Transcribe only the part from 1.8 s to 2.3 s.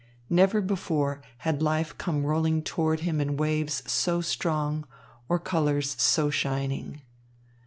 come